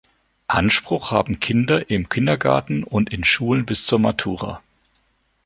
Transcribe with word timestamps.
Anspruch 0.47 1.11
haben 1.11 1.39
Kinder 1.39 1.91
im 1.91 2.09
Kindergarten 2.09 2.83
und 2.83 3.11
in 3.13 3.23
Schulen 3.23 3.67
bis 3.67 3.85
zur 3.85 3.99
Matura. 3.99 4.63